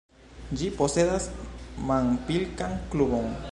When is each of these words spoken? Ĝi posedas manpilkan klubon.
Ĝi 0.61 0.69
posedas 0.79 1.27
manpilkan 1.91 2.77
klubon. 2.95 3.33